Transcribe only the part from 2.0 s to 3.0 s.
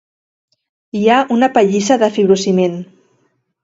de fibrociment.